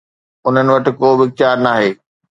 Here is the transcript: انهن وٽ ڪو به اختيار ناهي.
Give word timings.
انهن 0.47 0.67
وٽ 0.73 0.85
ڪو 0.99 1.09
به 1.17 1.23
اختيار 1.27 1.55
ناهي. 1.65 1.89